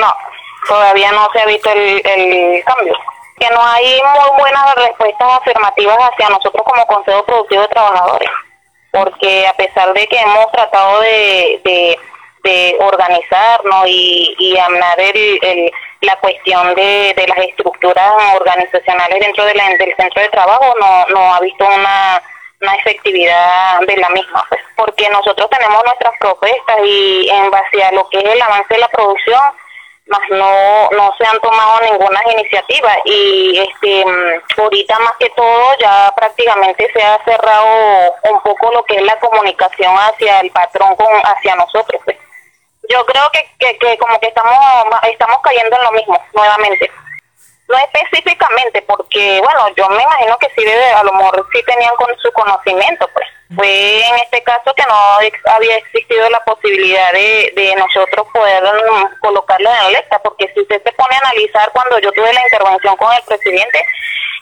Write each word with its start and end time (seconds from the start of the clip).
No, 0.00 0.16
todavía 0.68 1.12
no 1.12 1.28
se 1.32 1.40
ha 1.40 1.46
visto 1.46 1.70
el, 1.70 2.62
cambio. 2.64 2.94
Que 3.38 3.48
no 3.50 3.62
hay 3.62 4.00
muy 4.02 4.40
buenas 4.40 4.74
respuestas 4.74 5.40
afirmativas 5.40 5.98
hacia 5.98 6.28
nosotros 6.28 6.62
como 6.64 6.86
Consejo 6.86 7.24
Productivo 7.24 7.62
de 7.62 7.68
Trabajadores, 7.68 8.30
porque 8.90 9.46
a 9.46 9.54
pesar 9.54 9.92
de 9.94 10.06
que 10.06 10.18
hemos 10.18 10.50
tratado 10.52 11.00
de, 11.00 11.60
de, 11.64 11.98
de 12.44 12.76
organizarnos 12.80 13.86
y, 13.86 14.34
y 14.38 14.56
el, 14.56 15.72
la 16.02 16.16
cuestión 16.16 16.74
de, 16.74 17.14
de 17.16 17.26
las 17.28 17.38
estructuras 17.38 18.12
organizacionales 18.34 19.20
dentro 19.20 19.44
del 19.44 19.60
centro 19.96 20.22
de 20.22 20.28
trabajo, 20.28 20.74
no, 20.78 21.06
no 21.08 21.34
ha 21.34 21.40
visto 21.40 21.64
una 21.64 22.22
una 22.60 22.74
efectividad 22.74 23.80
de 23.86 23.96
la 23.96 24.08
misma, 24.10 24.44
pues, 24.48 24.60
porque 24.76 25.08
nosotros 25.08 25.48
tenemos 25.50 25.82
nuestras 25.84 26.12
propuestas 26.18 26.76
y 26.84 27.28
en 27.30 27.50
base 27.50 27.82
a 27.82 27.92
lo 27.92 28.08
que 28.10 28.18
es 28.18 28.24
el 28.24 28.42
avance 28.42 28.74
de 28.74 28.80
la 28.80 28.88
producción, 28.88 29.40
más 30.10 30.20
no 30.30 30.90
no 30.90 31.14
se 31.16 31.24
han 31.24 31.40
tomado 31.40 31.80
ninguna 31.80 32.20
iniciativa 32.32 32.92
y 33.04 33.58
este 33.58 34.04
ahorita 34.56 34.98
más 34.98 35.12
que 35.18 35.30
todo 35.30 35.74
ya 35.80 36.12
prácticamente 36.16 36.90
se 36.92 37.02
ha 37.02 37.22
cerrado 37.24 38.14
un 38.30 38.40
poco 38.42 38.72
lo 38.72 38.82
que 38.84 38.96
es 38.96 39.02
la 39.02 39.18
comunicación 39.18 39.94
hacia 39.96 40.40
el 40.40 40.50
patrón 40.50 40.94
con 40.96 41.08
hacia 41.24 41.54
nosotros 41.56 42.00
pues. 42.04 42.16
yo 42.88 43.06
creo 43.06 43.30
que, 43.32 43.48
que, 43.58 43.78
que 43.78 43.98
como 43.98 44.18
que 44.18 44.28
estamos 44.28 44.54
estamos 45.10 45.38
cayendo 45.42 45.76
en 45.76 45.82
lo 45.84 45.92
mismo 45.92 46.22
nuevamente 46.34 46.90
no 47.70 47.78
específicamente, 47.78 48.82
porque, 48.82 49.40
bueno, 49.40 49.68
yo 49.76 49.88
me 49.90 50.02
imagino 50.02 50.36
que 50.38 50.48
sí, 50.56 50.64
debe, 50.64 50.90
a 50.90 51.04
lo 51.04 51.12
mejor 51.12 51.46
sí 51.52 51.62
tenían 51.64 51.94
con 51.96 52.08
su 52.18 52.32
conocimiento, 52.32 53.08
pues. 53.14 53.26
Fue 53.54 54.06
en 54.06 54.14
este 54.16 54.42
caso 54.44 54.72
que 54.74 54.84
no 54.86 54.94
había 55.52 55.76
existido 55.76 56.30
la 56.30 56.38
posibilidad 56.44 57.12
de, 57.12 57.52
de 57.54 57.74
nosotros 57.76 58.26
poder 58.32 58.62
mm, 58.62 59.20
colocarlo 59.20 59.68
en 59.68 59.76
la 59.76 60.00
lista, 60.00 60.20
porque 60.22 60.50
si 60.54 60.60
usted 60.60 60.80
se 60.82 60.92
pone 60.92 61.16
a 61.16 61.18
analizar 61.18 61.68
cuando 61.72 61.98
yo 61.98 62.12
tuve 62.12 62.32
la 62.32 62.44
intervención 62.44 62.96
con 62.96 63.12
el 63.12 63.22
presidente, 63.24 63.84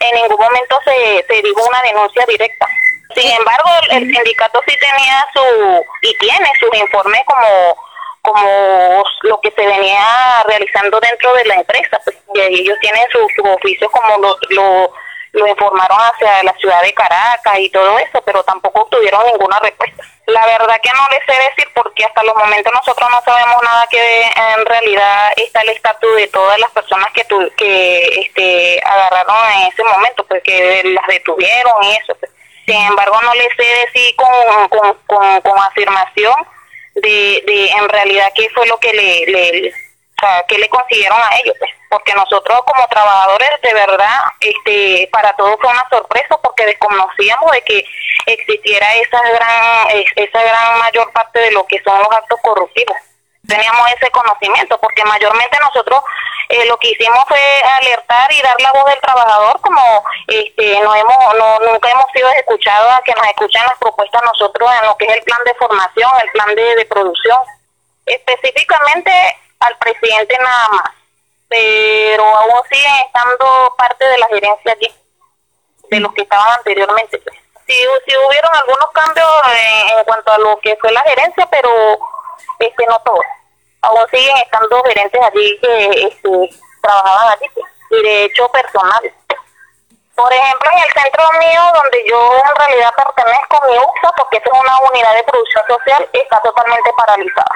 en 0.01 0.15
ningún 0.23 0.39
momento 0.39 0.79
se, 0.85 1.25
se 1.27 1.43
dijo 1.43 1.67
una 1.67 1.81
denuncia 1.83 2.25
directa. 2.27 2.67
Sin 3.15 3.31
embargo, 3.31 3.71
el, 3.91 3.97
el 3.97 4.15
sindicato 4.15 4.61
sí 4.67 4.77
tenía 4.79 5.27
su, 5.33 5.87
y 6.03 6.19
tiene 6.19 6.51
sus 6.61 6.79
informes 6.79 7.23
como 7.25 7.89
como 8.21 9.05
lo 9.23 9.41
que 9.41 9.51
se 9.53 9.67
venía 9.67 10.43
realizando 10.47 11.01
dentro 11.01 11.33
de 11.35 11.45
la 11.47 11.55
empresa. 11.55 11.99
Pues, 12.05 12.17
ellos 12.35 12.77
tienen 12.81 13.05
sus 13.11 13.33
su 13.37 13.43
oficios 13.45 13.91
como 13.91 14.19
lo, 14.19 14.37
lo, 14.51 14.93
lo, 15.33 15.47
informaron 15.47 15.99
hacia 15.99 16.43
la 16.43 16.53
ciudad 16.55 16.83
de 16.83 16.95
Caracas 16.95 17.59
y 17.59 17.71
todo 17.71 17.99
eso, 17.99 18.23
pero 18.25 18.43
tampoco 18.45 18.83
obtuvieron 18.83 19.23
ninguna 19.33 19.59
respuesta. 19.61 20.03
La 20.27 20.45
verdad 20.47 20.81
que 20.83 20.91
no 20.91 21.09
les 21.11 21.21
sé 21.25 21.33
decir 21.49 21.73
porque 21.75 22.05
hasta 22.05 22.23
los 22.23 22.37
momentos 22.37 22.73
nosotros 22.73 23.11
no 23.11 23.21
sabemos 23.23 23.63
nada 23.63 23.87
que 23.91 24.23
en 24.27 24.67
realidad 24.67 25.33
está 25.37 25.63
el 25.63 25.71
estatus 25.71 26.17
de 26.17 26.29
todas 26.29 26.59
las 26.59 26.71
personas 26.71 27.09
que 27.13 27.25
tu, 27.25 27.51
que 27.57 28.21
este 28.21 28.81
agarraron 28.85 29.53
en 29.53 29.73
ese 29.73 29.85
momento, 29.85 30.27
pues, 30.27 30.43
las 30.85 31.07
detuvieron 31.07 31.83
y 31.83 31.93
eso. 31.97 32.15
Pues. 32.21 32.31
Sin 32.67 32.77
embargo, 32.77 33.19
no 33.23 33.35
les 33.35 33.49
sé 33.57 33.65
decir 33.65 34.15
con, 34.17 34.69
con, 34.69 34.99
con, 35.07 35.41
con 35.41 35.59
afirmación 35.59 36.35
de, 36.95 37.43
de 37.47 37.71
en 37.71 37.89
realidad 37.89 38.31
qué 38.35 38.51
fue 38.51 38.67
lo 38.67 38.79
que 38.79 38.93
le, 38.93 39.27
le 39.27 39.73
o 40.19 40.27
sea, 40.27 40.45
qué 40.49 40.59
le 40.59 40.69
consiguieron 40.69 41.21
a 41.21 41.37
ellos, 41.39 41.55
pues. 41.59 41.71
porque 41.89 42.13
nosotros 42.13 42.61
como 42.67 42.89
trabajadores 42.89 43.51
de 43.63 43.73
verdad, 43.73 44.19
este, 44.41 45.09
para 45.13 45.33
todos 45.37 45.57
fue 45.61 45.71
una 45.71 45.89
sorpresa 45.89 46.37
porque 46.43 46.67
desconocíamos 46.67 47.53
de 47.53 47.63
que 47.63 47.85
existiera 48.27 48.95
esa 48.97 49.21
gran, 49.21 49.87
esa 50.17 50.43
gran 50.43 50.79
mayor 50.81 51.13
parte 51.13 51.39
de 51.39 51.53
lo 51.53 51.65
que 51.67 51.81
son 51.83 51.97
los 51.99 52.11
actos 52.11 52.41
corruptivos. 52.43 52.97
Teníamos 53.47 53.93
ese 53.93 54.11
conocimiento 54.11 54.79
porque 54.79 55.05
mayormente 55.05 55.57
nosotros 55.61 56.03
eh, 56.49 56.67
lo 56.67 56.77
que 56.79 56.91
hicimos 56.91 57.25
fue 57.29 57.41
alertar 57.81 58.33
y 58.33 58.43
dar 58.43 58.61
la 58.61 58.73
voz 58.73 58.87
del 58.87 59.01
trabajador 59.01 59.61
como 59.61 60.05
este 60.27 60.81
no 60.81 60.95
hemos 60.95 61.35
no 61.37 61.59
nunca 61.61 61.91
hemos 61.91 62.07
sido 62.13 62.29
escuchados 62.31 62.93
a 62.93 63.03
que 63.05 63.15
nos 63.15 63.27
escuchen 63.27 63.63
las 63.67 63.79
propuestas 63.79 64.23
nosotros 64.25 64.71
en 64.81 64.87
lo 64.87 64.97
que 64.97 65.07
es 65.07 65.17
el 65.17 65.23
plan 65.25 65.41
de 65.45 65.55
formación 65.55 66.11
el 66.23 66.31
plan 66.31 66.55
de, 66.55 66.77
de 66.77 66.85
producción 66.87 67.39
específicamente 68.07 69.13
al 69.61 69.77
presidente 69.79 70.37
nada 70.39 70.69
más 70.69 70.91
pero 71.49 72.25
aún 72.25 72.61
siguen 72.71 72.95
estando 73.07 73.75
parte 73.79 74.07
de 74.07 74.19
la 74.19 74.27
gerencia 74.27 74.73
allí 74.73 74.95
de 75.91 76.01
los 76.01 76.13
que 76.13 76.23
estaban 76.23 76.59
anteriormente 76.59 77.19
pues. 77.19 77.37
sí, 77.67 77.75
sí 78.07 78.15
hubieron 78.29 78.55
algunos 78.55 78.91
cambios 78.93 79.29
en, 79.47 79.99
en 79.99 80.05
cuanto 80.05 80.33
a 80.33 80.39
lo 80.39 80.59
que 80.61 80.77
fue 80.77 80.93
la 80.93 81.03
gerencia 81.03 81.47
pero 81.51 81.71
este 82.59 82.87
no 82.87 83.01
todos 83.05 83.25
aún 83.83 84.01
siguen 84.11 84.37
estando 84.39 84.83
gerentes 84.85 85.21
allí 85.23 85.59
que 85.61 86.09
este, 86.09 86.61
trabajaban 86.83 87.33
allí 87.33 87.63
y 87.91 88.03
de 88.03 88.25
hecho 88.25 88.49
personal. 88.49 89.13
Por 90.15 90.33
ejemplo, 90.33 90.71
en 90.73 90.79
el 90.79 91.03
centro 91.03 91.25
mío, 91.39 91.63
donde 91.75 92.05
yo 92.11 92.43
en 92.45 92.57
realidad 92.57 92.93
pertenezco, 92.97 93.67
mi 93.69 93.79
UXA, 93.79 94.13
porque 94.17 94.39
es 94.39 94.43
una 94.51 94.79
unidad 94.91 95.15
de 95.15 95.23
producción 95.23 95.65
social, 95.69 96.09
está 96.13 96.41
totalmente 96.41 96.93
paralizada. 96.97 97.55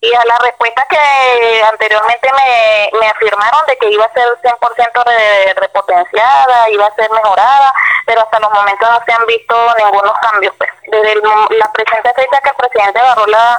Y 0.00 0.14
a 0.14 0.24
la 0.24 0.38
respuesta 0.38 0.86
que 0.88 1.62
anteriormente 1.64 2.30
me, 2.32 2.98
me 3.00 3.08
afirmaron 3.08 3.66
de 3.66 3.76
que 3.78 3.90
iba 3.90 4.04
a 4.04 4.12
ser 4.12 4.26
100% 4.42 5.04
re, 5.04 5.54
repotenciada, 5.54 6.70
iba 6.70 6.86
a 6.86 6.94
ser 6.94 7.10
mejorada, 7.10 7.72
pero 8.06 8.20
hasta 8.20 8.38
los 8.38 8.52
momentos 8.52 8.88
no 8.88 9.00
se 9.04 9.12
han 9.12 9.26
visto 9.26 9.74
ningunos 9.76 10.12
cambios. 10.20 10.54
Pues. 10.56 10.70
Desde 10.86 11.12
el, 11.12 11.22
la 11.58 11.72
presente 11.72 12.14
fecha 12.14 12.40
que 12.40 12.48
el 12.50 12.56
presidente 12.56 13.00
agarró 13.00 13.26
la 13.26 13.58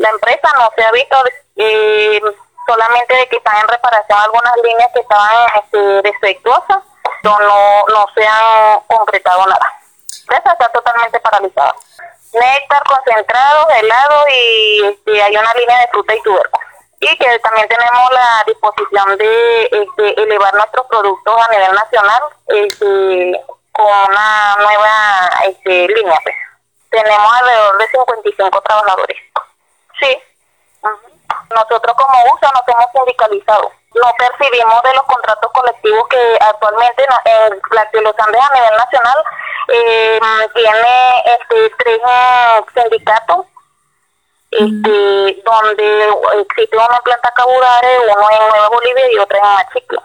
la 0.00 0.08
empresa 0.08 0.48
no 0.56 0.70
se 0.74 0.82
ha 0.82 0.92
visto 0.92 1.16
eh, 1.56 2.20
solamente 2.66 3.14
de 3.14 3.28
que 3.28 3.36
están 3.36 3.56
en 3.58 3.68
reparación 3.68 4.18
algunas 4.18 4.56
líneas 4.64 4.88
que 4.94 5.00
estaban 5.00 5.46
este, 5.62 5.78
defectuosas, 6.02 6.82
pero 7.22 7.38
no, 7.38 7.84
no 7.88 8.06
se 8.14 8.26
han 8.26 8.80
concretado 8.86 9.46
nada. 9.46 9.78
La 10.28 10.36
empresa 10.36 10.52
está 10.52 10.68
totalmente 10.72 11.20
paralizada. 11.20 11.74
Néctar 12.32 12.82
concentrado, 12.84 13.68
helado 13.70 14.24
y 14.32 14.86
este, 14.86 15.22
hay 15.22 15.36
una 15.36 15.52
línea 15.54 15.80
de 15.80 15.88
fruta 15.88 16.14
y 16.14 16.22
tubérculos. 16.22 16.66
Y 17.00 17.16
que 17.16 17.38
también 17.40 17.66
tenemos 17.68 18.10
la 18.12 18.44
disposición 18.46 19.16
de 19.16 19.64
este, 19.64 20.22
elevar 20.22 20.54
nuestros 20.54 20.86
productos 20.86 21.34
a 21.40 21.50
nivel 21.50 21.72
nacional 21.72 22.22
este, 22.46 23.40
con 23.72 23.86
una 23.86 24.56
nueva 24.58 25.30
este, 25.48 25.88
línea. 25.88 26.18
Pues. 26.22 26.36
Tenemos 26.90 27.32
alrededor 27.32 27.78
de 27.78 27.88
55 27.88 28.60
trabajadores. 28.62 29.16
Sí. 29.98 30.18
Nosotros 31.50 31.96
como 31.96 32.34
USA 32.34 32.52
nos 32.52 32.68
hemos 32.68 32.86
sindicalizado. 32.92 33.72
No 33.94 34.12
percibimos 34.16 34.82
de 34.82 34.94
los 34.94 35.02
contratos 35.02 35.50
colectivos 35.52 36.06
que 36.08 36.38
actualmente 36.40 37.04
en 37.24 37.60
la 37.72 37.84
de 37.92 38.02
los 38.02 38.14
Andes 38.18 38.40
a 38.40 38.54
nivel 38.54 38.76
nacional 38.76 39.24
eh, 39.68 40.20
tiene 40.54 41.22
este, 41.26 41.74
tres 41.76 42.00
sindicatos 42.74 43.46
este, 44.52 45.42
donde 45.44 46.08
existe 46.40 46.76
uno 46.76 46.88
en 46.90 47.02
Planta 47.04 47.32
Cabudare, 47.34 47.98
uno 48.00 48.28
en 48.30 48.48
Nueva 48.48 48.68
Bolivia 48.68 49.12
y 49.12 49.18
otro 49.18 49.38
en 49.38 49.42
Machiclo, 49.42 50.02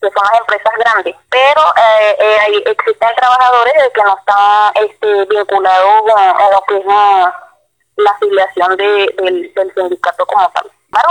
que 0.00 0.10
son 0.10 0.24
las 0.30 0.40
empresas 0.40 0.72
grandes. 0.78 1.16
Pero 1.30 1.62
eh, 1.76 2.16
eh, 2.20 2.62
existen 2.66 3.16
trabajadores 3.16 3.74
que 3.94 4.02
no 4.02 4.16
están 4.16 4.72
este, 4.76 5.24
vinculados 5.26 6.02
a 6.16 6.50
lo 6.52 6.62
que 6.68 6.78
es 6.78 6.86
la 6.86 8.10
afiliación 8.10 8.76
de, 8.76 9.14
del, 9.18 9.54
del 9.54 9.74
sindicato 9.74 10.26
como 10.26 10.48
tal. 10.50 10.70
Claro, 10.90 11.08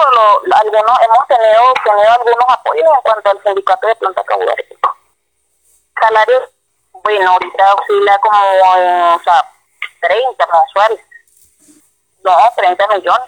algunos, 0.53 0.99
hemos 1.01 1.27
tenido, 1.27 1.73
tenido 1.83 2.11
algunos 2.11 2.45
apoyos 2.47 2.85
en 2.85 3.01
cuanto 3.03 3.29
al 3.29 3.43
sindicato 3.43 3.87
de 3.87 3.95
planta 3.95 4.23
caudal. 4.23 4.65
Salarios, 5.99 6.43
bueno, 6.91 7.31
ahorita 7.31 7.73
oscila 7.75 8.17
como, 8.19 8.37
eh, 8.37 9.15
o 9.15 9.19
sea, 9.23 9.49
30 10.01 10.47
mensuales. 10.47 10.99
No, 12.23 12.35
30 12.55 12.87
millones. 12.87 13.27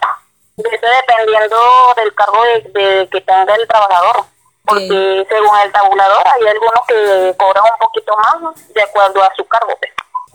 Eso 0.56 0.86
dependiendo 0.86 1.56
del 1.96 2.14
cargo 2.14 2.42
de, 2.42 2.60
de, 2.72 3.08
que 3.10 3.20
tenga 3.20 3.54
el 3.54 3.68
trabajador. 3.68 4.24
Porque 4.64 5.26
según 5.28 5.58
el 5.60 5.72
tabulador 5.72 6.26
hay 6.26 6.48
algunos 6.48 6.86
que 6.88 7.34
cobran 7.38 7.64
un 7.72 7.78
poquito 7.78 8.16
más 8.16 8.74
de 8.74 8.82
acuerdo 8.82 9.22
a 9.22 9.32
su 9.36 9.46
cargo. 9.46 9.76
Pues. 9.78 9.92